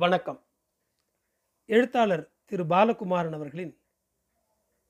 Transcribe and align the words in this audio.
வணக்கம். 0.00 0.44
எழுத்தாளர் 1.66 2.32
திரு 2.44 2.64
பாலகுமாரன் 2.64 3.32
அவர்களின் 3.32 3.80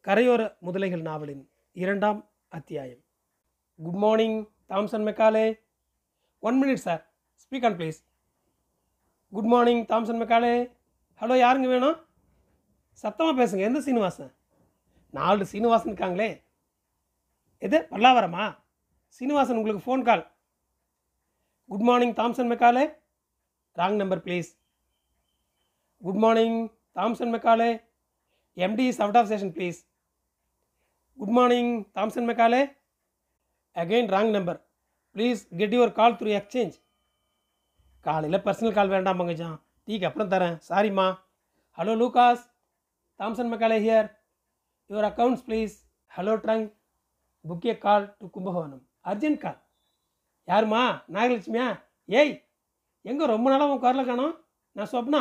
கரையோர 0.05 0.57
முதலைகள் 0.63 1.01
நாவலின் 1.01 1.51
இரண்டாம் 1.73 2.31
அத்தியாயம். 2.49 2.99
Good 3.83 3.95
morning 3.95 4.49
Thompson 4.69 5.07
Macaulay 5.09 5.61
one 6.39 6.65
minute 6.65 6.75
sir 6.75 7.15
speak 7.45 7.65
on 7.65 7.77
please 7.77 8.05
good 9.31 9.45
morning 9.45 9.87
Thompson 9.87 10.21
Macaulay 10.23 10.73
hello 11.21 11.39
யாருங்க 11.45 11.67
வேணும்? 11.67 12.07
சத்தமாக 12.93 13.45
பேசுங்க. 13.45 13.61
எந்த 13.61 13.81
சீனிவாசன்? 13.81 14.35
நாலு 15.11 15.47
சீனிவாசன் 15.47 15.95
இருக்காங்களே. 15.95 16.43
எது? 17.59 17.87
பல்லாவரமா? 17.91 18.59
சீனிவாசன் 19.09 19.57
உங்களுக்கு 19.57 19.85
phone 19.89 20.05
call 20.05 20.33
good 21.69 21.81
morning 21.81 22.15
Thompson 22.15 22.51
Macaulay 22.53 22.95
wrong 23.77 23.97
number 23.97 24.25
please 24.25 24.57
good 26.03 26.21
morning 26.25 26.59
Thompson 26.97 27.33
Macaulay 27.35 27.71
MD 28.57 28.85
is 28.91 29.01
out 29.05 29.19
of 29.21 29.29
station 29.29 29.53
please 29.57 29.79
good 31.19 31.35
morning 31.39 31.73
Thompson 31.97 32.29
Macaulay 32.31 32.61
again 33.77 34.11
wrong 34.15 34.31
number 34.37 34.61
please 35.17 35.41
get 35.61 35.75
your 35.77 35.93
call 35.93 36.17
through 36.21 36.31
exchange 36.41 36.77
காலையில் 38.07 38.45
personal 38.47 38.77
call 38.79 38.93
வேண்டாம் 38.95 39.19
மங்கஜான் 39.21 39.57
டீக்கு 39.89 40.07
அப்புறம் 40.09 40.31
தரேன். 40.35 40.57
சாரிம்மா 40.69 41.07
hello 41.79 41.95
Lucas 42.03 42.45
Thompson 43.21 43.51
Macaulay 43.53 43.79
here 43.87 44.09
your 44.91 45.09
accounts 45.11 45.45
please 45.49 45.75
hello 46.17 46.35
trunk 46.45 46.69
book 47.45 47.67
a 47.71 47.75
call 47.79 48.07
to 48.19 48.27
Kumbakonam 48.37 48.85
urgent 49.11 49.41
call 49.45 49.59
யாரும்மா 50.49 50.83
நாகலட்சுமியா? 51.15 51.67
ஏய் 52.09 52.33
எங்கே 53.05 53.27
ரொம்ப 53.27 53.51
நாளாக 53.51 53.73
உன் 53.73 53.83
காரில் 53.85 54.09
காணோம்? 54.11 54.35
நான் 54.77 54.91
சொப்னா? 54.93 55.21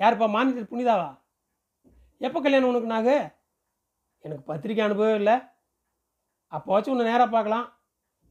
யாருப்பா 0.00 0.26
மாநிலத்தில் 0.34 0.70
புனிதாவா? 0.72 1.08
எப்போ 2.26 2.38
கல்யாணம் 2.40 2.70
உனக்கு 2.70 2.92
நாகு? 2.94 3.16
எனக்கு 4.24 4.44
பத்திரிக்கை 4.50 4.82
அனுபவம் 4.86 5.18
இல்லை. 5.20 5.36
அப்போச்சும் 6.52 6.92
உன்னை 6.94 7.06
நேராக 7.10 7.28
பார்க்கலாம். 7.34 7.66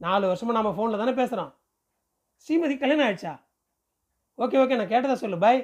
நாலு 0.04 0.24
வருஷமாக 0.30 0.56
நம்ம 0.58 0.70
ஃபோனில் 0.76 1.02
தானே 1.02 1.14
பேசுகிறோம் 1.20 1.52
ஸ்ரீமதி 2.46 2.74
கல்யாணம் 2.82 3.04
ஆயிடுச்சா? 3.06 3.34
ஓகே 4.38 4.58
ஓகே 4.62 4.78
நான் 4.78 4.92
கேட்டதை 4.92 5.16
சொல்லு 5.22 5.38
பாய் 5.44 5.60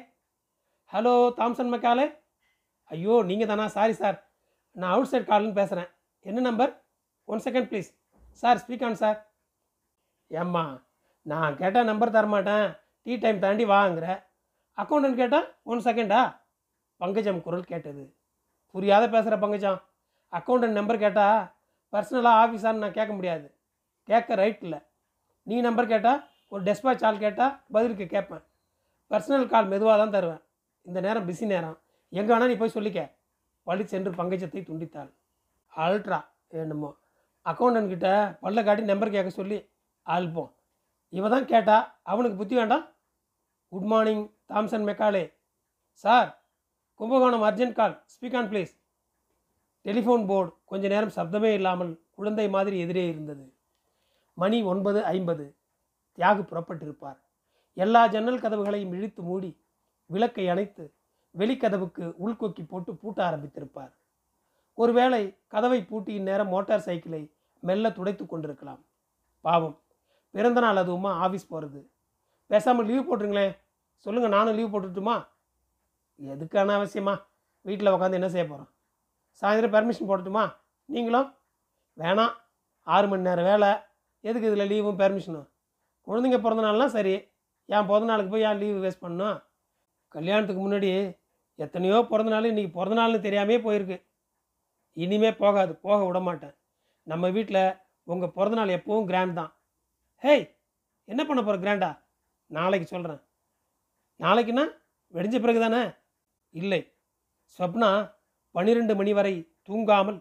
ஹலோ 0.92 1.14
தாம்சன் 1.38 1.72
மக்காலே. 1.74 2.06
ஐயோ 2.90 3.14
நீங்கள் 3.28 3.50
தானா? 3.50 3.66
சாரி 3.76 3.94
சார் 4.00 4.16
நான் 4.76 4.92
அவுட் 4.94 5.10
சைட் 5.12 5.28
கால்னு 5.30 5.58
பேசுகிறேன் 5.60 5.90
என்ன 6.26 6.44
number 6.48 6.72
one 7.28 7.44
second 7.46 7.68
please 7.70 7.90
sir 8.42 8.60
speak 8.62 8.84
on 8.88 9.00
sir 9.02 9.18
ஏம்மா 10.30 10.64
நான் 11.32 11.58
கேட்டால் 11.60 11.88
நம்பர் 11.90 12.14
தரமாட்டேன். 12.16 12.66
டீ 13.06 13.12
டைம் 13.24 13.42
தாண்டி 13.44 13.64
வாங்குறேன் 13.74 14.20
அக்கௌண்டன்ட் 14.78 15.14
கேட்டால் 15.14 15.54
ஒன் 15.62 15.78
செகண்டா 15.78 16.36
பங்கஜம் 16.96 17.42
குரல் 17.42 17.64
கேட்டது. 17.64 18.16
புரியாத 18.70 19.08
பேசுகிற 19.08 19.36
பங்கஜம். 19.36 19.82
அக்கௌண்டன்ட் 20.32 20.78
நம்பர் 20.78 20.98
கேட்டால் 20.98 21.54
பர்சனலாக 21.92 22.40
ஆஃபீஸான்னு 22.42 22.82
நான் 22.84 22.92
கேட்க 22.92 23.12
முடியாது. 23.12 23.58
கேட்க 24.02 24.34
ரைட் 24.34 24.62
இல்லை. 24.62 24.78
நீ 25.42 25.60
நம்பர் 25.60 25.86
கேட்டால் 25.86 26.30
ஒரு 26.48 26.62
டெஸ்பாச் 26.62 27.04
ஆள் 27.04 27.18
கேட்டால் 27.18 27.62
பதிலுக்கு 27.72 28.06
கேட்பேன். 28.06 28.44
பர்சனல் 29.10 29.46
கால் 29.46 29.66
மெதுவாக 29.66 29.98
தான் 29.98 30.10
தருவேன். 30.10 30.42
இந்த 30.82 31.00
நேரம் 31.00 31.28
பிஸி 31.28 31.46
நேரம். 31.46 31.80
எங்கே 32.08 32.34
வேணால் 32.34 32.46
நீ 32.46 32.56
போய் 32.56 32.74
சொல்லிக்க. 32.74 33.12
வழி 33.62 33.86
சென்று 33.86 34.10
பங்கஜத்தை 34.10 34.60
துண்டித்தாள். 34.68 35.10
அல்ட்ரா. 35.76 36.24
என்னமோ. 36.48 36.96
அக்கௌண்டன்ட் 37.44 37.88
கிட்ட 37.88 38.38
பல்ல 38.42 38.64
காட்டி 38.64 38.82
நம்பர் 38.82 39.10
கேட்க 39.10 39.30
சொல்லி 39.30 39.70
அல்போம். 40.06 40.52
இவ 41.08 41.28
தான் 41.28 41.46
கேட்டா 41.46 41.98
அவனுக்கு 42.02 42.36
புத்தி 42.36 42.54
வேண்டாம்? 42.54 42.94
Good 43.68 43.82
morning. 43.82 44.33
Thompson 44.48 44.86
Macaulay. 44.88 45.24
Sir 45.90 46.30
Kumbakonam 46.94 47.42
urgent 47.42 47.72
call. 47.72 48.04
Speak 48.14 48.36
on 48.36 48.48
please 48.48 48.72
telephone 49.84 50.26
board. 50.26 50.52
கொஞ்ச 50.64 50.88
நேரம் 50.88 51.14
சப்தமே 51.16 51.50
இல்லாமல் 51.52 51.92
குழந்தை 52.10 52.48
மாதிரி 52.48 52.78
எதிரே 52.78 53.08
இருந்தது. 53.08 53.44
மணி 54.34 54.62
ஒன்பது 54.62 55.04
ஐம்பது. 55.04 55.56
தியாகு 56.18 56.42
புறப்பட்டிருப்பார். 56.50 57.18
எல்லா 57.76 58.06
ஜன்னல் 58.06 58.40
கதவுகளையும் 58.40 58.94
இழுத்து 58.94 59.22
மூடி 59.22 59.50
விளக்கை 60.06 60.48
அணைத்து 60.48 60.84
வெளிக்கதவுக்கு 61.38 62.04
உள்கொக்கி 62.24 62.64
போட்டு 62.68 62.92
பூட்ட 62.92 63.20
ஆரம்பித்திருப்பார். 63.28 63.92
ஒருவேளை 64.74 65.22
கதவை 65.46 65.84
பூட்டி 65.84 66.12
இந்நேரம் 66.14 66.48
மோட்டார் 66.48 66.80
சைக்கிளை 66.80 67.22
மெல்ல 67.60 67.90
துடைத்து 67.90 68.26
கொண்டிருக்கலாம். 68.26 68.84
பாவம். 69.40 69.76
பிறந்த 70.30 70.60
நாள் 70.60 70.76
அதுவுமா 70.76 71.10
ஆஃபீஸ் 71.24 71.48
போகிறது 71.48 71.80
பேசாமல் 72.46 72.86
லீவ் 72.86 73.08
போட்டுருங்களேன். 73.08 73.54
சொல்லுங்கள் 73.96 74.32
நானும் 74.32 74.54
லீவ் 74.54 74.74
போட்டுட்டுமா? 74.74 75.26
எதுக்கான 76.22 76.74
அவசியமா? 76.78 77.22
வீட்டில் 77.60 77.88
உட்காந்து 77.88 78.12
என்ன 78.12 78.28
செய்ய 78.28 78.46
போகிறோம் 78.48 78.72
சாயந்தரம் 79.40 79.74
பெர்மிஷன் 79.74 80.08
போடட்டுமா? 80.08 80.54
நீங்களும்? 80.84 81.34
வேணாம். 81.96 82.34
ஆறு 82.82 83.08
மணி 83.08 83.22
நேரம் 83.22 83.44
வேலை. 83.44 83.68
எதுக்கு 84.20 84.52
இதில் 84.52 84.66
லீவும் 84.66 84.98
பெர்மிஷனும் 84.98 85.48
குழந்தைங்க 86.06 86.38
பிறந்த 86.38 86.88
சரி. 86.88 87.32
என் 87.66 87.86
பிறந்த 87.86 88.04
நாளுக்கு 88.04 88.30
போய் 88.30 88.42
ஏன் 88.42 88.58
லீவு 88.58 88.88
வேஸ்ட் 88.88 89.04
பண்ணணும்? 89.04 89.44
கல்யாணத்துக்கு 90.08 90.70
முன்னாடி 90.70 91.18
எத்தனையோ 91.54 92.06
பிறந்த 92.10 92.32
நாள் 92.32 92.54
இன்றைக்கி 92.54 92.70
பிறந்த 92.70 93.02
நாள்னு 93.02 93.20
தெரியாமே 93.20 93.58
போயிருக்கு. 93.58 94.06
இனிமே 94.92 95.34
போகாது. 95.34 95.76
போக 95.76 96.04
விட 96.04 96.20
மாட்டேன். 96.20 96.54
நம்ம 97.02 97.30
வீட்டில் 97.30 97.76
உங்கள் 98.02 98.30
பிறந்தநாள் 98.30 98.68
எப்பவும் 98.68 99.04
கிராண்ட் 99.04 99.34
தான். 99.34 99.56
ஹேய் 100.22 100.56
என்ன 101.04 101.24
பண்ண 101.24 101.42
போகிற 101.42 101.56
கிராண்டா 101.64 102.02
நாளைக்கு 102.46 102.88
சொல்கிறேன் 102.88 103.20
நாளைக்குன்னா 104.20 104.64
வெடிஞ்ச 105.14 105.40
பிறகு 105.40 105.60
தானே 105.60 105.82
இல்லை. 106.54 106.80
ஸ்வப்னா 107.58 107.90
பன்னிரெண்டு 108.54 108.94
மணி 108.96 109.12
வரை 109.12 109.34
தூங்காமல் 109.68 110.18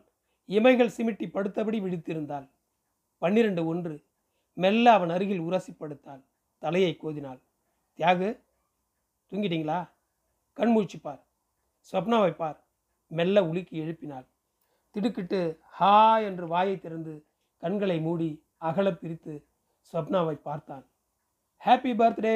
இமைகள் 0.50 0.96
சிமிட்டி 0.98 1.26
படுத்தபடி 1.28 1.78
விழித்திருந்தாள். 1.82 2.48
பன்னிரண்டு 3.22 3.66
ஒன்று. 3.66 3.96
மெல்ல 4.58 4.86
அவன் 4.92 5.10
அருகில் 5.10 5.40
உரசி 5.40 5.72
படுத்தாள். 5.74 6.22
தலையை 6.62 6.98
கோதினாள். 7.02 7.40
தியாகு 8.00 8.30
தூங்கிட்டீங்களா? 9.32 9.80
கண் 10.58 10.74
பார். 11.04 11.22
ஸ்வப்னாவை 11.94 12.34
பார். 12.36 12.60
மெல்ல 13.12 13.38
உலுக்கி 13.48 13.76
எழுப்பினாள். 13.78 14.28
திடுக்கிட்டு 14.96 15.40
ஹா 15.70 15.96
என்று 16.20 16.48
வாயை 16.48 16.80
திறந்து 16.80 17.14
கண்களை 17.64 18.00
மூடி 18.00 18.30
அகல 18.58 18.88
பிரித்து 18.94 19.34
ஸ்வப்னாவை 19.94 20.36
பார்த்தான் 20.42 20.86
happy 21.62 21.92
birthday! 21.94 22.36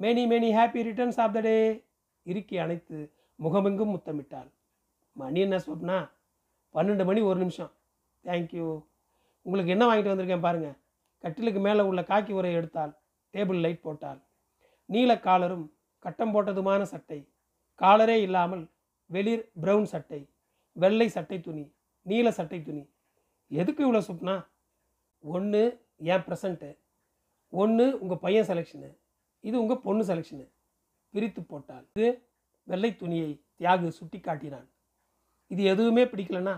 Many 0.00 0.22
many 0.26 0.48
happy 0.54 0.80
returns 0.88 1.18
of 1.22 1.32
the 1.32 1.40
day 1.40 1.54
இறுக்கி 2.26 2.56
அணைத்து 2.58 2.98
முகமெங்கும் 3.38 3.92
முத்தமிட்டாள். 3.94 4.48
மணி 5.16 5.40
என்ன 5.40 5.56
சொப்னா 5.56 5.96
பன்னெண்டு 6.74 7.04
மணி 7.04 7.20
ஒரு 7.20 7.38
நிமிஷம். 7.38 7.72
தேங்க்யூ 8.24 8.66
உங்களுக்கு 9.46 9.72
என்ன 9.74 9.84
வாங்கிட்டு 9.90 10.12
வந்திருக்கேன் 10.12 10.46
பாருங்கள் 10.46 10.76
கட்டிலுக்கு 11.24 11.60
மேலே 11.60 11.80
உள்ள 11.80 12.00
காக்கி 12.02 12.32
உரையை 12.32 12.60
எடுத்தாள். 12.60 12.92
டேபிள் 13.34 13.60
லைட் 13.60 13.82
போட்டாள். 13.82 14.20
நீல 14.88 15.18
காலரும் 15.18 15.66
கட்டம் 15.98 16.32
போட்டதுமான 16.34 16.82
சட்டை. 16.82 17.20
காலரே 17.80 18.16
இல்லாமல் 18.26 18.64
வெளிர் 19.10 19.44
ப்ரௌன் 19.62 19.88
சட்டை. 19.92 20.20
வெள்ளை 20.76 21.08
சட்டை 21.08 21.40
துணி. 21.40 21.64
நீல 22.06 22.30
சட்டை 22.30 22.62
துணி. 22.62 22.84
எதுக்கு 23.50 23.82
இவ்வளோ 23.86 24.02
சுப்னா 24.08 24.36
ஒன்று 25.24 25.62
என் 26.12 26.26
ப்ரெசண்ட்டு 26.28 26.70
ஒன்று 27.52 27.86
உங்கள் 28.00 28.22
பையன் 28.24 28.46
செலெக்ஷனு 28.46 28.90
இது 29.44 29.60
உங்கள் 29.60 29.84
பொண்ணு 29.86 30.04
செலெக்ஷனு 30.04 30.46
பிரித்து 31.14 31.40
போட்டால் 31.42 31.86
இது 31.96 32.08
வெள்ளை 32.68 32.90
துணியை 32.96 33.30
தியாகு 33.58 33.88
சுட்டி 33.88 34.20
காட்டினான் 34.20 34.68
இது 35.50 35.62
எதுவுமே 35.62 36.04
பிடிக்கலன்னா 36.04 36.54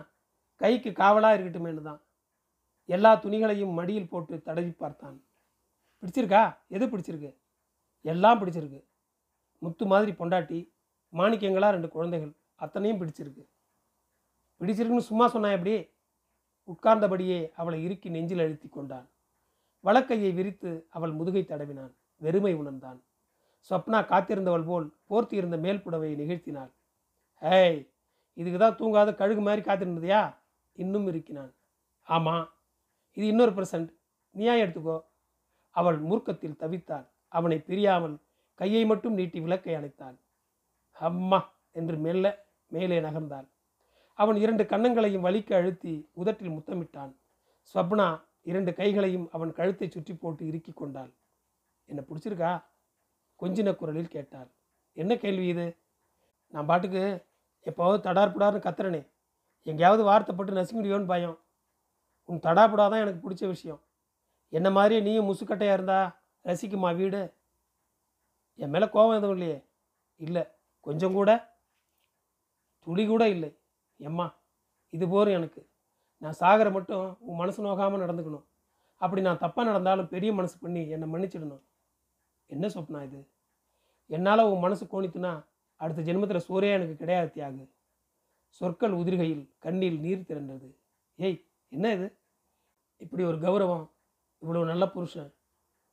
கைக்கு 0.60 0.90
காவலாக 0.92 1.36
இருக்கட்டுமேனு 1.36 1.82
தான். 1.82 2.00
எல்லா 2.88 3.10
துணிகளையும் 3.14 3.72
மடியில் 3.78 4.08
போட்டு 4.08 4.42
தடவி 4.42 4.70
பார்த்தான். 4.70 5.16
பிடிச்சிருக்கா? 6.02 6.42
எது 6.68 6.84
பிடிச்சிருக்கு? 6.86 7.30
எல்லாம் 8.04 8.40
பிடிச்சிருக்கு. 8.40 8.80
முத்து 9.58 9.84
மாதிரி 9.86 10.12
பொண்டாட்டி 10.12 10.58
மாணிக்கங்களா 11.12 11.70
ரெண்டு 11.70 11.88
குழந்தைகள் 11.88 12.32
அத்தனையும் 12.54 13.00
பிடிச்சிருக்கு. 13.00 13.44
பிடிச்சிருக்குன்னு 14.60 15.10
சும்மா 15.10 15.28
சொன்னா 15.28 15.50
எப்படி? 15.50 15.74
உட்கார்ந்தபடியே 16.68 17.38
அவளை 17.60 17.78
இறுக்கி 17.84 18.08
நெஞ்சில் 18.08 18.44
அழுத்தி 18.44 18.68
கொண்டான் 18.68 19.06
வழக்கையை 19.84 20.30
விரித்து 20.34 20.70
அவள் 20.90 21.12
முதுகை 21.12 21.42
தடவினான். 21.44 21.94
வெறுமை 22.22 22.52
உணர்ந்தான். 22.60 22.98
ஸ்வப்னா 23.70 23.98
காத்திருந்தவள் 24.12 24.68
போல் 24.68 24.86
போர்த்தி 25.10 25.34
இருந்த 25.40 25.56
மேல் 25.64 25.82
புடவையை 25.84 26.14
நிகழ்த்தினாள். 26.22 26.70
ஏய் 27.42 27.80
இதுக்கு 28.36 28.58
தான் 28.58 28.78
தூங்காத 28.80 29.10
கழுகு 29.20 29.42
மாதிரி 29.46 29.62
காத்திருந்ததையா? 29.66 30.22
இன்னும் 30.78 31.06
இருக்கினான் 31.06 31.52
ஆமாம் 32.08 32.46
இது 33.16 33.24
இன்னொரு 33.26 33.52
பிரசன்ட். 33.52 33.90
நீயா 34.34 34.54
எடுத்துக்கோ. 34.54 34.98
அவள் 35.76 35.98
மூர்க்கத்தில் 36.00 36.60
தவித்தாள். 36.62 37.06
அவனை 37.28 37.58
பிரியாமல் 37.58 38.16
கையை 38.60 38.82
மட்டும் 38.84 39.16
நீட்டி 39.18 39.38
விளக்கை 39.40 39.74
அணைத்தாள். 39.74 40.16
அம்மா 40.96 41.40
என்று 41.78 41.96
மெல்ல 41.96 42.26
மேலே 42.68 42.98
நகர்ந்தாள். 43.00 43.46
அவன் 44.18 44.38
இரண்டு 44.44 44.64
கன்னங்களையும் 44.64 45.26
வலிக்க 45.26 45.50
அழுத்தி 45.54 45.92
உதட்டில் 46.20 46.54
முத்தமிட்டான். 46.56 47.12
ஸ்வப்னா 47.74 48.06
இரண்டு 48.50 48.70
கைகளையும் 48.74 49.26
அவன் 49.32 49.52
கழுத்தை 49.58 49.86
சுற்றி 49.88 50.14
போட்டு 50.14 50.42
இறுக்கி 50.46 50.72
கொண்டாள். 50.72 51.12
என்னை 51.92 52.04
பிடிச்சிருக்கா? 52.08 52.52
கொஞ்சின 53.40 53.76
குரலில் 53.76 54.14
கேட்டார் 54.16 54.50
என்ன 54.92 55.16
கேள்வி 55.16 55.46
இது? 55.46 55.66
நான் 56.48 56.66
பாட்டுக்கு 56.66 57.02
எப்போவாவது 57.64 58.04
தடார் 58.06 58.34
புடார்னு 58.34 58.64
கத்துறனே. 58.66 59.00
எங்கேயாவது 59.62 60.02
வார்த்தைப்பட்டு 60.04 60.56
நசுங்கிடுவோன்னு 60.58 61.06
பயம். 61.06 61.38
உன் 62.24 62.38
தடாபுடா 62.38 62.88
தான் 62.88 63.02
எனக்கு 63.04 63.30
பிடிச்ச 63.30 63.46
விஷயம். 63.46 63.80
என்ன 64.48 64.70
மாதிரியே 64.70 65.00
நீயும் 65.00 65.28
முசுக்கட்டையாக 65.28 65.72
இருந்தா 65.72 65.98
ரசிக்குமா 66.44 66.96
வீடு? 66.96 67.20
என் 68.54 68.70
மேலே 68.70 68.88
கோபம் 68.88 69.16
எதுவும் 69.16 69.36
இல்லையே. 69.36 69.58
இல்லை. 70.16 70.44
கொஞ்சம் 70.80 71.12
கூட. 71.12 71.30
துளி 72.78 73.06
கூட 73.06 73.28
இல்லை. 73.28 73.50
எம்மா 73.96 74.26
இது 74.90 75.08
போரும் 75.08 75.34
எனக்கு. 75.34 75.70
நான் 76.18 76.32
சாகிற 76.32 76.70
மட்டும் 76.70 77.16
உன் 77.20 77.36
மனசு 77.36 77.60
நோகாமல் 77.64 78.02
நடந்துக்கணும். 78.02 78.46
அப்படி 78.96 79.22
நான் 79.22 79.38
தப்பாக 79.38 79.64
நடந்தாலும் 79.64 80.08
பெரிய 80.08 80.32
மனசு 80.32 80.58
பண்ணி 80.58 80.88
என்னை 80.88 81.06
மன்னிச்சிடணும். 81.12 81.62
என்ன 82.46 82.66
சொப்னா 82.66 83.04
இது? 83.04 83.20
என்னால் 84.06 84.48
உன் 84.50 84.58
மனசு 84.58 84.84
கோணித்துனா 84.84 85.44
அடுத்த 85.76 86.02
ஜென்மத்தில் 86.02 86.46
சூரியா 86.48 86.72
எனக்கு 86.72 86.96
கிடையாது 86.96 87.30
தியாகு. 87.34 87.64
சொற்கள் 88.46 88.92
உதிர்கையில் 88.92 89.44
கண்ணில் 89.58 90.00
நீர் 90.00 90.26
திரண்டது. 90.28 90.68
ஏய் 91.18 91.38
என்ன 91.68 91.92
இது? 91.92 92.18
இப்படி 92.96 93.22
ஒரு 93.24 93.38
கௌரவம் 93.38 93.86
இவ்வளோ 94.42 94.64
நல்ல 94.64 94.90
புருஷன் 94.90 95.34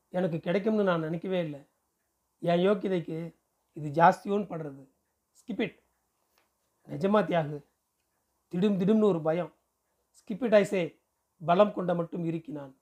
எனக்கு 0.09 0.39
கிடைக்கும்னு 0.39 0.83
நான் 0.83 1.05
நினைக்கவே 1.07 1.39
இல்லை. 1.43 1.61
என் 2.39 2.63
யோக்கியதைக்கு 2.67 3.35
இது 3.73 3.87
ஜாஸ்தியோன்னு 4.01 4.49
படுறது. 4.51 4.83
ஸ்கிப்பிட் 5.39 5.77
நிஜமா 6.87 7.19
தியாகு. 7.29 7.57
திடும் 8.53 8.77
திடும்னு 8.81 9.09
ஒரு 9.13 9.21
பயம். 9.21 9.51
ஸ்கிப்பிட் 10.19 10.55
ஐசே 10.61 10.97
பலம் 11.45 11.73
கொண்ட 11.73 11.95
மட்டும் 11.95 12.25
இருக்கினான் 12.25 12.73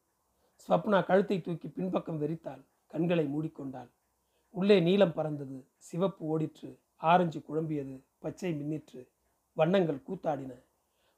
ஸ்வப்னா 0.68 1.06
கழுத்தை 1.06 1.42
தூக்கி 1.42 1.68
பின்பக்கம் 1.68 2.22
வெறித்தாள். 2.22 2.64
கண்களை 2.88 3.26
மூடிக்கொண்டாள். 3.28 3.90
உள்ளே 4.50 4.80
நீலம் 4.80 5.14
பறந்தது. 5.14 5.68
சிவப்பு 5.78 6.24
ஓடிற்று. 6.26 6.78
ஆரஞ்சு 6.96 7.40
குழம்பியது. 7.40 8.04
பச்சை 8.20 8.54
மின்னிற்று. 8.54 9.08
வண்ணங்கள் 9.54 10.04
கூத்தாடின. 10.08 10.64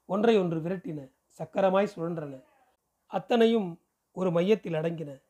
ஒன்றை 0.06 0.38
ஒன்று 0.38 0.60
விரட்டின. 0.60 1.08
சக்கரமாய் 1.38 1.92
சுழன்றன. 1.96 2.42
அத்தனையும் 3.06 3.80
ஒரு 4.12 4.30
மையத்தில் 4.30 4.72
அடங்கின. 4.72 5.22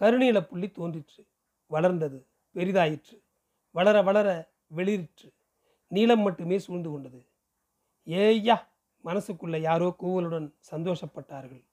கருநீல 0.00 0.40
புள்ளி 0.40 0.70
தோன்றிற்று. 0.70 1.26
வளர்ந்தது. 1.66 2.26
பெரிதாயிற்று. 2.54 3.16
வளர 3.70 4.02
வளர 4.02 4.28
வெளிரிற்று 4.76 5.28
நீளம் 5.90 6.20
மட்டுமே 6.20 6.58
சூழ்ந்து 6.58 6.90
கொண்டது. 6.90 7.26
ஏய்யா! 8.06 8.56
மனசுக்குள்ள 9.04 9.60
யாரோ 9.60 9.94
கூவலுடன் 9.98 10.54
சந்தோஷப்பட்டார்கள். 10.70 11.64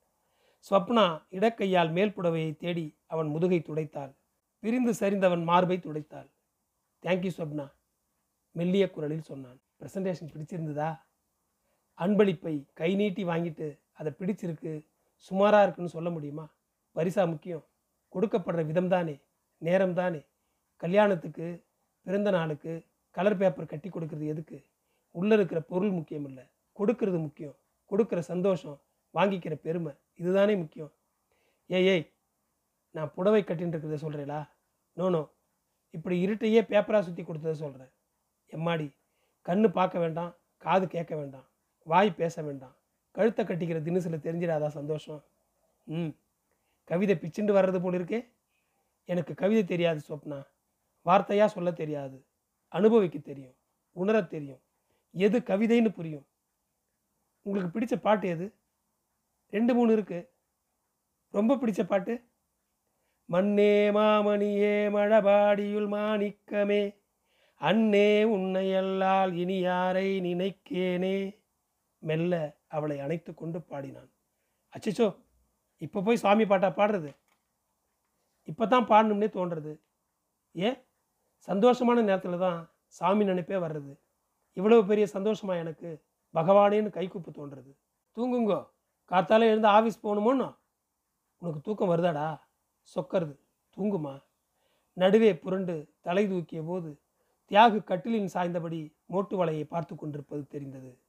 ஸ்வப்னா 0.69 1.23
இடக்கையால் 1.31 1.91
மேல் 1.91 2.13
புடவையை 2.17 2.55
தேடி 2.55 2.97
அவன் 3.05 3.27
முதுகை 3.27 3.59
துடைத்தாள். 3.59 4.13
பிரிந்து 4.59 4.93
சரிந்தவன் 4.93 5.43
மார்பை 5.43 5.77
துடைத்தாள். 5.77 6.29
தேங்க்யூ 7.03 7.31
ஸ்வப்னா 7.37 7.71
மெல்லிய 8.51 8.89
குரலில் 8.89 9.21
சொன்னான். 9.21 9.61
ப்ரெசன்டேஷன் 9.79 10.31
பிடிச்சிருந்ததா? 10.33 10.99
அன்பளிப்பை 11.97 12.65
கை 12.73 12.95
நீட்டி 12.95 13.23
வாங்கிட்டு 13.23 13.79
அதை 13.93 14.11
பிடிச்சிருக்கு 14.19 14.71
சுமாராக 15.15 15.63
இருக்குன்னு 15.63 15.95
சொல்ல 15.95 16.09
முடியுமா? 16.09 16.45
பரிசா 16.95 17.27
முக்கியம். 17.27 17.65
கொடுக்கப்படுற 18.13 18.65
விதம் 18.65 18.87
தானே 18.87 19.15
நேரம் 19.57 19.93
தானே. 19.93 20.21
கல்யாணத்துக்கு 20.75 21.65
பிறந்த 22.01 22.29
நாளுக்கு 22.31 22.85
கலர் 23.11 23.37
பேப்பர் 23.37 23.65
கட்டி 23.65 23.89
கொடுக்கறது 23.89 24.25
எதுக்கு? 24.27 24.57
உள்ளே 25.11 25.35
இருக்கிற 25.35 25.61
பொருள் 25.61 25.91
முக்கியம் 25.91 26.25
இல்லை 26.25 26.43
கொடுக்கறது 26.79 27.19
முக்கியம். 27.19 27.55
கொடுக்குற 27.91 28.19
சந்தோஷம் 28.19 28.77
வாங்கிக்கிற 29.15 29.55
பெருமை. 29.55 29.93
இதுதானே 30.15 30.55
முக்கியம். 30.55 30.93
ஏய் 31.69 31.87
ஏய் 31.87 32.13
நான் 32.91 33.13
புடவை 33.13 33.43
கட்டின்னு 33.43 33.73
இருக்கிறத 33.73 33.97
சொல்கிறேளா 34.01 34.49
நோ 34.93 35.09
நோ. 35.09 35.33
இப்படி 35.89 36.25
இருட்டையே 36.25 36.61
பேப்பராக 36.61 37.01
சுற்றி 37.01 37.23
கொடுத்ததை 37.23 37.57
சொல்கிறேன் 37.57 37.91
எம்மாடி 38.51 38.87
கண்ணு 39.45 39.67
பார்க்க 39.67 39.99
வேண்டாம் 39.99 40.35
காது 40.57 40.87
கேட்க 40.87 41.15
வேண்டாம் 41.15 41.47
வாய் 41.87 42.13
பேச 42.13 42.41
வேண்டாம். 42.41 42.75
கழுத்தை 43.11 43.45
கட்டிக்கிற 43.45 43.81
தினசில் 43.81 44.23
தெரிஞ்சிடாதா 44.25 44.67
சந்தோஷம்? 44.67 45.23
ம். 45.83 46.11
கவிதை 46.83 47.15
பிச்சுண்டு 47.15 47.53
வர்றது 47.53 47.81
போல 47.81 47.97
இருக்கே. 47.97 48.19
எனக்கு 49.09 49.33
கவிதை 49.33 49.63
தெரியாது 49.63 50.01
சொப்னா. 50.07 50.47
வார்த்தையாக 51.05 51.45
சொல்ல 51.45 51.71
தெரியாது. 51.71 52.25
அனுபவிக்க 52.67 53.17
தெரியும். 53.19 53.55
உணர 53.91 54.23
தெரியும். 54.23 54.61
எது 55.11 55.39
கவிதைன்னு 55.39 55.89
புரியும். 55.89 56.25
உங்களுக்கு 57.41 57.79
பிடிச்ச 57.79 58.01
பாட்டு 58.01 58.27
எது? 58.27 58.45
ரெண்டு 59.53 59.73
மூணு 59.73 59.91
இருக்குது 59.97 60.27
ரொம்ப 61.33 61.55
பிடிச்ச 61.61 61.81
பாட்டு. 61.83 62.13
மண்ணே 63.29 63.73
மாமணியே 63.91 64.75
மழபாடியுள் 64.95 65.87
மாணிக்கமே 65.87 66.83
அன்னே 67.61 68.09
உன்னை 68.23 68.67
அல்லால் 68.81 69.33
இனி 69.33 69.57
யாரை 69.59 70.07
நினைக்கேனே 70.27 71.17
மெல்ல 71.99 72.33
அவளை 72.67 72.99
அணைத்து 72.99 73.31
கொண்டு 73.33 73.59
பாடினான். 73.61 74.11
அச்சோ 74.73 75.07
இப்போ 75.81 76.01
போய் 76.01 76.23
சாமி 76.23 76.45
பாட்டா 76.45 76.69
பாடுறது? 76.79 77.09
இப்போ 78.47 78.63
தான் 78.65 78.89
பாடணும்னே 78.91 79.29
தோன்றது. 79.37 79.73
ஏன் 80.55 80.77
சந்தோஷமான 81.47 82.03
நேரத்தில் 82.09 82.43
தான் 82.45 82.59
சாமி 82.87 83.23
நினைப்பே 83.25 83.57
வர்றது. 83.65 83.93
இவ்வளவு 84.57 84.85
பெரிய 84.85 85.05
சந்தோஷமா 85.13 85.53
எனக்கு 85.63 85.89
பகவானேன்னு 86.33 86.95
கைக்கூப்பு 86.97 87.31
தோன்றது. 87.31 87.71
தூங்குங்கோ. 88.17 88.59
காத்தால 89.11 89.39
எழுந்து 89.39 89.67
ஆஃபீஸ் 89.67 90.03
போகணுமோன்னா? 90.03 90.55
உனக்கு 91.37 91.61
தூக்கம் 91.61 91.89
வருதாடா? 91.89 92.39
சொக்கருது 92.95 93.39
தூங்குமா? 93.77 94.23
நடுவே 94.93 95.37
புரண்டு 95.37 95.93
தலை 96.01 96.27
தூக்கிய 96.27 96.61
போது 96.61 96.99
தியாகு 97.49 97.83
கட்டிலின் 97.83 98.29
சாய்ந்தபடி 98.33 98.95
மோட்டு 99.05 99.45
வலையை 99.45 99.63
பார்த்து 99.63 99.95
கொண்டிருப்பது 99.95 100.47
தெரிந்தது. 100.47 100.99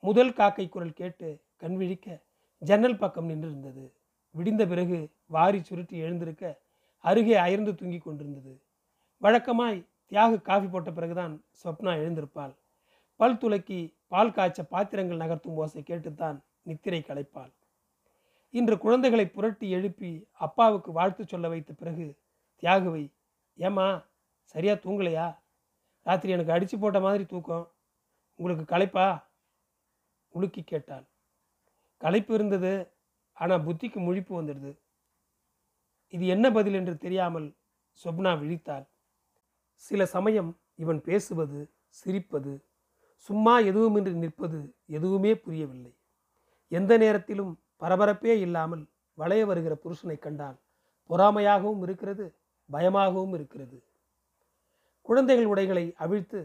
முதல் 0.00 0.32
காக்கை 0.32 0.68
குரல் 0.68 0.92
கேட்டு 0.92 1.42
கண் 1.56 1.76
விழிக்க 1.76 2.22
ஜன்னல் 2.58 2.98
பக்கம் 2.98 3.28
நின்றிருந்தது. 3.28 3.92
விடிந்த 4.34 4.68
பிறகு 4.68 5.12
வாரி 5.26 5.62
சுருட்டி 5.62 5.96
எழுந்திருக்க 5.96 6.60
அருகே 6.98 7.34
அயர்ந்து 7.34 7.74
தூங்கிக் 7.74 8.02
கொண்டிருந்தது. 8.02 8.62
வழக்கமாய் 9.22 9.86
தியாகு 10.10 10.42
காஃபி 10.42 10.66
போட்ட 10.66 10.92
பிறகுதான் 10.92 11.44
ஸ்வப்னா 11.64 11.92
எழுந்திருப்பாள். 12.02 12.56
பல் 13.16 13.38
துளக்கி 13.38 13.96
பால் 14.06 14.32
காய்ச்ச 14.32 14.64
பாத்திரங்கள் 14.64 15.16
நகர்த்தும் 15.16 15.54
ஓசை 15.54 15.82
கேட்டுத்தான் 15.82 16.44
நித்திரை 16.62 17.04
களைப்பாள். 17.08 17.52
இன்று 18.50 18.78
குழந்தைகளை 18.78 19.26
புரட்டி 19.26 19.70
எழுப்பி 19.70 20.28
அப்பாவுக்கு 20.32 20.92
வாழ்த்து 20.92 21.26
சொல்ல 21.26 21.48
வைத்த 21.48 21.72
பிறகு 21.72 22.20
தியாகுவை 22.62 23.12
ஏம்மா 23.54 24.08
சரியா 24.44 24.74
தூங்கலையா? 24.74 25.38
ராத்திரி 26.02 26.32
எனக்கு 26.32 26.52
அடிச்சு 26.52 26.78
போட்ட 26.78 27.00
மாதிரி 27.00 27.26
தூக்கம். 27.26 27.72
உங்களுக்கு 28.34 28.64
களைப்பா? 28.64 29.30
உலுக்கி 30.28 30.62
கேட்டாள். 30.62 31.06
களைப்பு 31.96 32.34
இருந்தது 32.34 32.92
ஆனால் 33.32 33.64
புத்திக்கு 33.64 33.98
முழிப்பு 33.98 34.32
வந்துடுது. 34.40 34.78
இது 36.08 36.26
என்ன 36.26 36.50
பதில் 36.50 36.74
என்று 36.74 36.98
தெரியாமல் 36.98 37.56
சொப்னா 38.04 38.32
விழித்தாள். 38.38 38.86
சில 39.74 40.06
சமயம் 40.06 40.60
இவன் 40.74 41.00
பேசுவது 41.00 41.74
சிரிப்பது 42.04 42.52
சும்மா 43.16 43.58
எதுவுமின்றி 43.60 44.12
நிற்பது 44.12 44.76
எதுவுமே 44.86 45.34
புரியவில்லை. 45.34 45.92
எந்த 46.72 46.98
நேரத்திலும் 46.98 47.52
பரபரப்பே 47.80 48.34
இல்லாமல் 48.40 48.84
வளைய 49.18 49.46
வருகிற 49.46 49.74
புருஷனை 49.74 50.18
கண்டால் 50.18 50.58
பொறாமையாகவும் 51.10 51.82
இருக்கிறது 51.82 52.34
பயமாகவும் 52.70 53.34
இருக்கிறது. 53.34 53.78
குழந்தைகள் 55.02 55.46
உடைகளை 55.46 55.84
அவிழ்த்து 55.98 56.40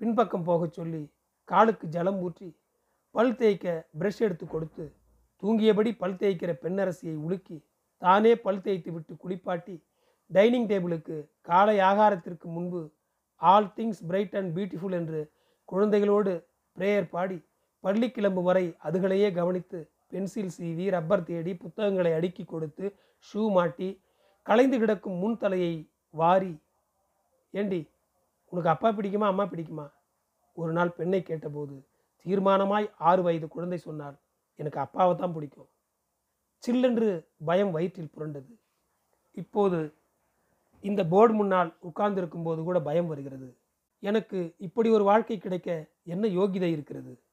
பின்பக்கம் 0.00 0.44
போகச் 0.44 0.72
சொல்லி 0.72 1.02
காலுக்கு 1.48 1.86
ஜலம் 1.86 2.20
ஊற்றி 2.20 2.48
பல் 3.14 3.36
தேய்க்க 3.36 3.66
பிரஷ் 4.00 4.22
எடுத்து 4.22 4.46
கொடுத்து 4.46 4.84
தூங்கியபடி 5.42 5.96
பல் 5.96 6.16
தேய்க்கிற 6.16 6.52
பெண்ணரசியை 6.62 7.16
உலுக்கி 7.16 7.58
தானே 8.02 8.34
பல் 8.34 8.62
தேய்த்து 8.62 8.92
விட்டு 8.92 9.14
குளிப்பாட்டி 9.14 9.76
டைனிங் 10.30 10.66
டேபிளுக்கு 10.66 11.16
காலை 11.40 11.76
ஆகாரத்திற்கு 11.80 12.48
முன்பு 12.48 12.82
all 13.40 13.72
things 13.76 14.02
bright 14.06 14.36
and 14.36 14.50
beautiful 14.56 14.92
என்று 14.92 15.20
குழந்தைகளோடு 15.68 16.32
பிரேயர் 16.76 17.08
பாடி 17.08 17.38
பள்ளி 17.80 18.12
வரை 18.32 18.74
அதுகளையே 18.84 19.34
கவனித்து 19.34 19.90
பென்சில் 20.08 20.50
சீவி 20.58 20.90
ரப்பர் 20.90 21.24
தேடி 21.24 21.56
புத்தகங்களை 21.56 22.12
அடுக்கி 22.12 22.44
கொடுத்து 22.44 22.94
ஷூ 23.28 23.50
மாட்டி 23.50 24.02
கலைந்து 24.42 24.78
கிடக்கும் 24.78 25.16
முன் 25.16 25.36
தலையை 25.36 25.90
வாரி. 26.10 26.62
ஏண்டி 27.50 27.90
உனக்கு 28.48 28.68
அப்பா 28.68 28.88
பிடிக்குமா 28.88 29.26
அம்மா 29.26 29.44
பிடிக்குமா? 29.44 29.90
ஒரு 30.52 30.72
நாள் 30.72 30.90
பெண்ணை 30.90 31.22
கேட்டபோது 31.22 31.88
தீர்மானமாய் 32.26 32.90
ஆறு 32.98 33.22
வயது 33.22 33.48
குழந்தை 33.48 33.78
சொன்னார் 33.78 34.22
எனக்கு 34.54 34.80
அப்பாவை 34.80 35.16
தான் 35.16 35.32
பிடிக்கும். 35.32 35.68
சில்லென்று 36.58 37.28
பயம் 37.44 37.70
வயிற்றில் 37.70 38.12
புரண்டது. 38.16 38.52
இப்போது 39.30 39.94
இந்த 40.80 41.04
போர்டு 41.04 41.34
முன்னால் 41.34 41.76
உட்கார்ந்திருக்கும் 41.80 42.42
போது 42.42 42.62
கூட 42.62 42.80
பயம் 42.80 43.06
வருகிறது. 43.06 43.58
எனக்கு 44.00 44.54
இப்படி 44.58 44.90
ஒரு 44.90 45.04
வாழ்க்கை 45.04 45.38
கிடைக்க 45.38 45.90
என்ன 46.04 46.28
யோகிதை 46.28 46.70
இருக்கிறது? 46.70 47.27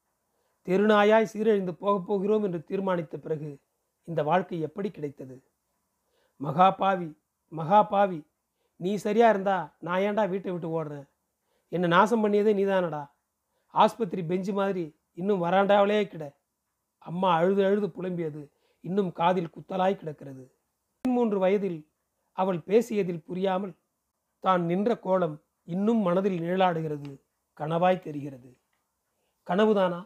தெருநாயாய் 0.68 1.32
சீரழிந்து 1.34 1.72
போகப் 1.72 2.08
போகிறோம் 2.08 2.44
என்று 2.44 2.60
தீர்மானித்த 2.70 3.18
பிறகு 3.18 3.50
இந்த 4.04 4.24
வாழ்க்கை 4.24 4.62
எப்படி 4.62 4.90
கிடைத்தது? 4.92 5.36
மகா 6.38 6.72
பாவி 6.72 7.10
மகா 7.52 7.84
பாவி 7.84 8.20
நீ 8.76 8.96
சரியா 8.96 9.30
இருந்தா 9.30 9.76
நான் 9.80 10.00
ஏன்டா 10.00 10.30
வீட்டை 10.30 10.52
விட்டு 10.52 10.70
ஓடுறேன்? 10.78 11.08
என்னை 11.70 11.90
நாசம் 11.90 12.24
பண்ணியதே 12.24 12.54
நீதானடா. 12.60 13.04
ஆஸ்பத்திரி 13.74 14.22
பெஞ்சு 14.22 14.54
மாதிரி 14.54 14.84
இன்னும் 15.14 15.44
வராண்டாவிலே 15.44 16.08
கிட. 16.08 16.24
அம்மா 16.98 17.36
அழுது 17.36 17.66
அழுது 17.66 17.88
புலம்பியது 17.88 18.52
இன்னும் 18.82 19.12
காதில் 19.12 19.54
குத்தலாய் 19.56 20.00
கிடக்கிறது. 20.02 20.44
பதிமூன்று 21.02 21.40
வயதில் 21.40 21.80
அவள் 22.32 22.60
பேசியதில் 22.60 23.24
புரியாமல் 23.24 23.74
தான் 24.40 24.64
நின்ற 24.66 24.98
கோலம் 24.98 25.44
இன்னும் 25.64 26.02
மனதில் 26.02 26.40
நிழலாடுகிறது 26.40 27.12
கனவாய் 27.60 28.04
தெரிகிறது. 28.08 28.50
கனவுதானா? 29.48 30.02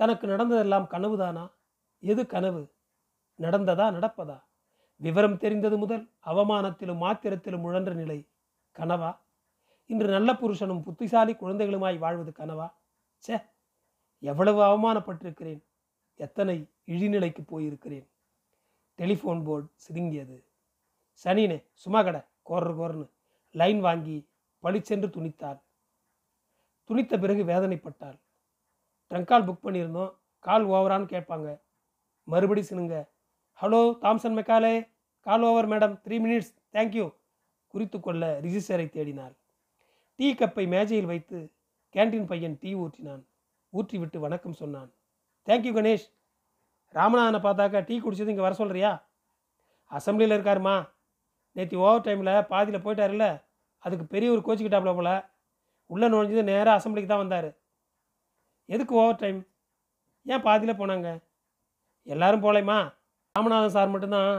தனக்கு 0.00 0.26
நடந்ததெல்லாம் 0.26 0.88
கனவுதானா? 0.90 1.50
எது 1.98 2.26
கனவு? 2.26 2.72
நடந்ததா 3.38 3.86
நடப்பதா? 3.90 4.42
விவரம் 4.96 5.36
தெரிந்தது 5.36 5.78
முதல் 5.78 6.10
அவமானத்திலும் 6.26 7.02
ஆத்திரத்திலும் 7.02 7.64
உழன்ற 7.64 7.92
நிலை 7.92 8.28
கனவா? 8.78 9.18
இன்று 9.86 10.08
நல்ல 10.08 10.32
புருஷனும் 10.32 10.82
புத்திசாலி 10.82 11.34
குழந்தைகளுமாய் 11.34 11.98
வாழ்வது 11.98 12.32
கனவா? 12.38 12.72
ச்சே 13.26 13.50
எவ்வளவு 14.18 14.62
அவமானப்பட்டிருக்கிறேன். 14.62 15.62
எத்தனை 16.14 16.70
இழிநிலைக்கு 16.86 17.44
போயிருக்கிறேன். 17.52 18.08
Telephone 18.98 19.44
board 19.44 19.70
சிதுங்கியது. 19.88 20.44
சனினே 21.24 21.64
சும்மா 21.72 22.02
கடை 22.02 22.20
கோர்ற 22.50 22.74
கோர்னு 22.74 23.10
லைன் 23.50 23.80
வாங்கி 23.80 24.28
பளிச்சென்று 24.58 25.08
துணித்தாள். 25.08 25.60
துணித்த 26.88 27.20
பிறகு 27.20 27.44
வேதனைப்பட்டாள். 27.44 28.18
ட்ரங்கால் 29.10 29.46
புக் 29.48 29.64
பண்ணியிருந்தோம். 29.66 30.12
கால் 30.38 30.66
ஓவரான்னு 30.66 31.08
கேட்பாங்க. 31.14 31.48
மறுபடி 32.24 32.62
சினுங்க 32.70 32.96
hello 33.60 33.80
Thompson 34.02 34.36
Macaulay 34.38 34.74
call 35.26 35.42
over 35.42 35.68
madam 35.68 35.94
three 36.04 36.16
minutes 36.24 36.52
thank you 36.74 37.06
குறித்து 37.66 38.00
கொள்ள 38.00 38.40
ரிஜிஸ்டரை 38.44 38.86
தேடினாள். 38.96 39.34
டீ 40.14 40.34
கப்பை 40.34 40.64
மேஜையில் 40.74 41.10
வைத்து 41.10 41.38
கேண்டீன் 41.94 42.26
பையன் 42.30 42.56
டீ 42.60 42.70
ஊற்றினான். 42.74 43.22
ஊற்றிவிட்டு 43.72 44.18
வணக்கம் 44.18 44.56
சொன்னான். 44.62 44.90
தேங்க்யூ 45.46 45.72
கணேஷ் 45.76 46.06
ராமநாதனை 46.94 47.40
பார்த்தாக்கா 47.46 47.80
டீ 47.88 47.96
குடிச்சது 48.00 48.32
இங்கே 48.32 48.46
வர 48.46 48.54
சொல்கிறியா 48.58 48.90
அசம்பிளியில் 49.90 50.36
இருக்காருமா. 50.36 50.76
நேற்று 51.56 51.78
ஓவர் 51.78 52.04
டைமில் 52.06 52.32
பாதியில் 52.52 52.84
போயிட்டாருல்ல. 52.84 53.26
அதுக்கு 53.78 54.06
பெரிய 54.14 54.30
ஒரு 54.34 54.42
கோச்சிக்கிட்டாப்புல 54.46 54.94
போல. 54.98 55.10
உள்ளே 55.86 56.06
நுழைஞ்சது 56.06 56.42
நேராக 56.50 56.78
அசம்பிளிக்கு 56.78 57.12
தான் 57.12 57.22
வந்தார். 57.24 57.48
எதுக்கு 58.74 58.94
ஓவர் 59.02 59.20
டைம் 59.22 59.38
ஏன் 60.32 60.44
பாதியில் 60.46 60.80
போனாங்க? 60.80 61.08
எல்லாரும் 62.14 62.42
போகலைம்மா. 62.44 62.78
ராமநாதன் 63.34 63.74
சார் 63.76 63.92
மட்டும்தான் 63.92 64.32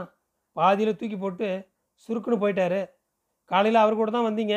பாதியில் 0.58 0.98
தூக்கி 1.00 1.16
போட்டு 1.16 1.48
சுருக்குன்னு 2.04 2.42
போயிட்டாரு. 2.42 2.80
காலையில் 3.50 3.82
அவர் 3.82 3.98
கூட 4.00 4.10
தான் 4.10 4.28
வந்தீங்க. 4.28 4.56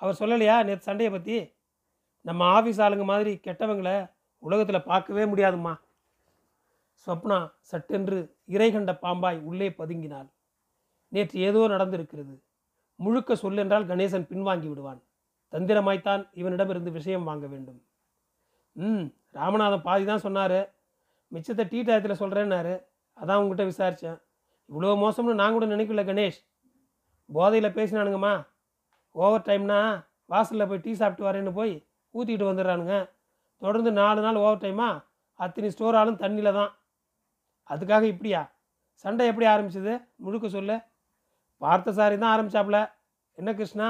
அவர் 0.00 0.18
சொல்லலையா 0.20 0.56
நேற்று 0.68 0.88
சண்டையை 0.88 1.10
பற்றி 1.12 1.36
நம்ம 2.28 2.44
ஆஃபீஸ் 2.58 2.80
ஆளுங்க 2.84 3.04
மாதிரி 3.04 3.32
கெட்டவங்களை 3.46 3.96
உலகத்தில் 4.42 4.86
பார்க்கவே 4.90 5.24
முடியாதும்மா. 5.32 5.74
ஸ்வப்னா 7.02 7.38
சட்டென்று 7.70 8.18
இறைகண்ட 8.54 8.92
பாம்பாய் 9.04 9.38
உள்ளே 9.48 9.68
பதுங்கினாள். 9.80 10.28
நேற்று 11.12 11.36
ஏதோ 11.48 11.60
நடந்திருக்கிறது. 11.74 12.34
முழுக்க 13.00 13.34
சொல்லென்றால் 13.34 13.88
கணேசன் 13.90 14.30
பின்வாங்கி 14.30 14.68
விடுவான். 14.68 15.00
தந்திரமாய்த்தான் 15.52 16.22
இவனிடமிருந்து 16.40 16.90
விஷயம் 16.90 17.28
வாங்க 17.30 17.46
வேண்டும். 17.46 17.80
ம் 18.76 19.04
ராமநாதன் 19.38 19.86
பாதி 19.86 20.04
தான் 20.10 20.24
சொன்னார். 20.26 20.60
மிச்சத்தை 21.32 21.64
டீ 21.72 21.78
டயத்தில் 21.86 22.20
சொல்கிறேன்னாரு 22.22 22.74
அதான் 23.20 23.38
உங்ககிட்ட 23.40 23.64
விசாரித்தேன் 23.70 24.18
இவ்வளோ 24.70 24.94
மோசம்னு 25.02 25.40
நான் 25.40 25.54
கூட 25.56 25.66
நினைக்கல 25.72 26.02
கணேஷ். 26.08 26.38
போதையில் 27.36 27.76
பேசினானுங்கம்மா. 27.78 28.34
ஓவர் 29.14 29.46
டைம்னா 29.48 29.78
வாசலில் 30.32 30.68
போய் 30.70 30.82
டீ 30.84 30.92
சாப்பிட்டு 31.00 31.26
வரேன்னு 31.28 31.52
போய் 31.58 31.74
ஊற்றிக்கிட்டு 32.14 32.50
வந்துடுறானுங்க. 32.50 32.96
தொடர்ந்து 33.62 33.90
நாலு 34.00 34.20
நாள் 34.26 34.42
ஓவர் 34.44 34.62
டைமா 34.64 34.88
அத்தனை 35.40 35.70
ஸ்டோர் 35.74 35.98
ஆளும் 36.00 36.20
தண்ணியில் 36.22 36.56
தான். 36.58 36.72
அதுக்காக 37.70 38.04
இப்படியா? 38.12 38.42
சண்டை 39.04 39.24
எப்படி 39.30 39.46
ஆரம்பிச்சது? 39.52 39.94
முழுக்க 40.24 40.46
சொல்லு. 40.56 40.76
பார்த்த 41.60 41.92
சாரி 41.98 42.16
தான் 42.18 42.32
ஆரம்பிச்சாப்புல. 42.34 42.78
என்ன 43.38 43.50
கிருஷ்ணா? 43.58 43.88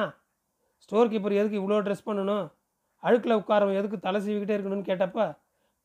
ஸ்டோர் 0.84 1.10
கீப்பர் 1.12 1.38
எதுக்கு 1.40 1.60
இவ்வளோ 1.60 1.80
ட்ரெஸ் 1.86 2.06
பண்ணணும்? 2.08 2.46
அழுக்கில் 3.06 3.38
உட்காரவன் 3.40 3.78
எதுக்கு 3.80 3.98
தலை 4.06 4.20
சீவிக்கிட்டே 4.26 4.56
இருக்கணும்னு 4.56 4.88
கேட்டப்ப 4.90 5.20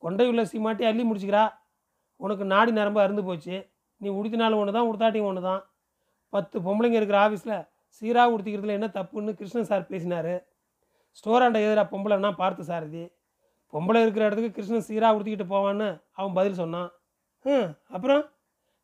கொண்டை 0.02 0.26
உள்ள 0.30 0.42
சீமாட்டி 0.52 0.84
அள்ளி 0.90 1.02
முடிச்சுக்கிறா. 1.08 1.44
உனக்கு 2.20 2.44
நாடி 2.52 2.72
நரம்பு 2.78 3.00
அருந்து 3.04 3.22
போச்சு. 3.28 3.56
நீ 4.00 4.08
உடுத்தினாலும் 4.18 4.60
ஒன்று 4.62 4.76
தான் 4.76 4.88
உடுத்தாட்டி 4.90 5.20
ஒன்று 5.28 5.42
தான் 5.50 5.62
பத்து 6.32 6.56
பொம்பளைங்க 6.66 6.98
இருக்கிற 7.00 7.18
ஆஃபீஸில் 7.24 7.56
சீராக 7.96 8.32
உடுத்திக்கிறதுல 8.34 8.76
என்ன 8.78 8.88
தப்புன்னு 8.98 9.32
கிருஷ்ணன் 9.40 9.68
சார் 9.70 9.90
பேசினார். 9.90 10.34
ஸ்டோராண்ட 11.18 11.58
எதிராக 11.66 11.86
பொம்பளைன்னா 11.92 12.30
பார்த்து 12.42 12.62
சாரதி. 12.70 13.02
பொம்பளை 13.72 14.00
இருக்கிற 14.04 14.22
இடத்துக்கு 14.28 14.56
கிருஷ்ணன் 14.56 14.86
சீராக 14.88 15.16
உடுத்திக்கிட்டு 15.16 15.52
போவான்னு 15.54 15.88
அவன் 16.18 16.36
பதில் 16.38 16.60
சொன்னான். 16.62 16.90
ம் 17.44 17.68
அப்புறம்? 17.96 18.22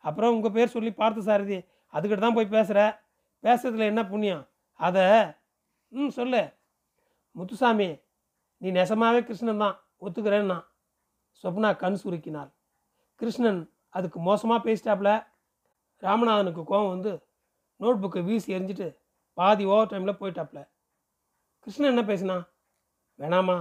அப்புறம் 0.05 0.35
உங்கள் 0.37 0.55
பேர் 0.57 0.75
சொல்லி 0.77 0.91
பார்த்து 1.01 1.29
சாரதி 1.29 1.59
அதுக்கிட்ட 1.95 2.23
தான் 2.25 2.37
போய் 2.39 2.55
பேசுகிற 2.57 2.81
பேசுறதுல 3.45 3.89
என்ன 3.93 4.03
புண்ணியம்? 4.13 4.45
அதை 4.81 5.05
ம் 5.93 6.15
சொல்லு. 6.19 6.43
முத்துசாமி 7.37 7.89
நீ 8.61 8.69
நெசமாகவே 8.71 9.21
கிருஷ்ணன் 9.25 9.59
தான் 9.59 9.77
ஒத்துக்கிறேன்னா. 10.01 10.59
சொப்னா 11.43 11.77
கண் 11.77 11.99
சுருக்கினாள். 12.03 12.51
கிருஷ்ணன் 13.21 13.61
அதுக்கு 13.89 14.21
மோசமாக 14.21 14.61
பேசிட்டாப்புல 14.67 15.11
ராமநாதனுக்கு 16.03 16.63
கோவம் 16.63 16.89
வந்து 16.89 17.13
நோட் 17.81 18.01
புக்கை 18.03 18.25
வீசி 18.25 18.55
எரிஞ்சிட்டு 18.55 18.89
பாதி 19.33 19.65
ஓவர் 19.65 19.91
டைமில் 19.91 20.21
போயிட்டாப்புல 20.21 20.61
கிருஷ்ணன் 21.61 21.91
என்ன 21.97 22.03
பேசினா 22.03 22.37
வேணாம்மா 23.19 23.57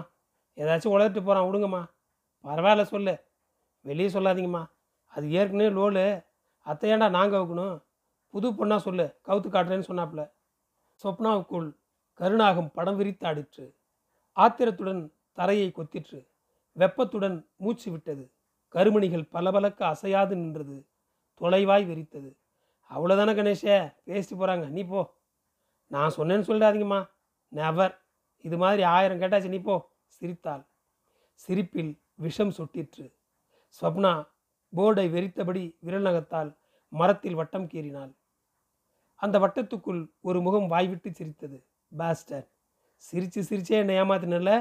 ஏதாச்சும் 0.58 0.94
உளறிட்டு 0.96 1.22
போகிறான் 1.24 1.48
விடுங்கம்மா. 1.48 1.82
பரவாயில்ல 2.44 2.84
சொல்லு. 2.84 3.14
வெளியே 3.86 4.10
சொல்லாதீங்கம்மா. 4.10 4.64
அது 5.14 5.32
ஏற்கனவே 5.32 5.70
லோலு. 5.70 6.06
அத்தையாண்டா 6.66 7.10
நாங்கள் 7.10 7.40
வைக்கணும்? 7.40 7.76
புது 8.34 8.48
பொண்ணாக 8.52 8.78
சொல்லு 8.78 9.06
கவுத்து 9.26 9.50
காட்டுறேன்னு 9.50 9.90
சொன்னாப்புல 9.90 10.24
சொப்னாவுக்குள் 11.04 11.68
கருணாகம் 12.20 12.72
படம் 12.72 13.00
விரித்தாடிற்று 13.00 13.66
ஆத்திரத்துடன் 14.38 15.02
தரையை 15.34 15.72
கொத்திற்று. 15.76 16.20
வெப்பத்துடன் 16.76 17.38
மூச்சு 17.56 17.92
விட்டது. 17.92 18.24
கருமணிகள் 18.74 19.30
பளபளக்க 19.30 19.86
அசையாது 19.88 20.36
நின்றது. 20.36 20.88
தொலைவாய் 21.40 21.86
வெறித்தது. 21.92 22.30
அவ்வளோதானே 22.90 23.34
கணேஷே 23.38 23.78
பேசிட்டு 24.06 24.36
போகிறாங்க 24.40 24.68
நீ 24.68 24.84
போ. 24.84 25.02
நான் 25.88 26.14
சொன்னேன்னு 26.18 26.48
சொல்லிடாதீங்கம்மா 26.50 27.10
நெவர் 27.48 28.06
இது 28.42 28.58
மாதிரி 28.58 28.84
ஆயிரம் 28.84 29.22
கேட்டாச்சு 29.22 29.48
நீ 29.48 29.60
போ. 29.60 29.76
சிரித்தாள். 30.06 30.64
சிரிப்பில் 31.34 32.02
விஷம் 32.16 32.54
சொட்டிற்று. 32.58 33.14
ஸ்வப்னா 33.82 34.14
போர்டை 34.76 35.06
வெறித்தபடி 35.16 35.64
விரல் 35.80 36.02
நகத்தால் 36.02 36.58
மரத்தில் 36.90 37.36
வட்டம் 37.36 37.68
கீறினாள். 37.68 38.14
அந்த 39.16 39.40
வட்டத்துக்குள் 39.40 40.02
ஒரு 40.22 40.42
முகம் 40.42 40.68
வாய்விட்டு 40.68 41.10
சிரித்தது. 41.14 41.66
பாஸ்டர் 41.98 42.48
சிரிச்சு 42.98 43.42
சிரிச்சே 43.50 43.76
என்னை 43.82 43.96
ஏமாத்தினல 43.96 44.52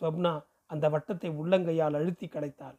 ஸ்வப்னா 0.00 0.32
அந்த 0.66 0.88
வட்டத்தை 0.88 1.30
உள்ளங்கையால் 1.30 1.94
அழுத்தி 1.94 2.26
கடைத்தாள் 2.26 2.78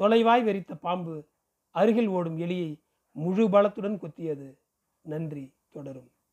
தொலைவாய் 0.00 0.44
வெறித்த 0.48 0.74
பாம்பு 0.74 1.28
அருகில் 1.70 2.06
ஓடும் 2.06 2.38
எலியை 2.38 2.82
முழு 3.12 3.48
பலத்துடன் 3.48 3.98
கொத்தியது. 3.98 4.60
நன்றி 5.00 5.54
தொடரும். 5.70 6.10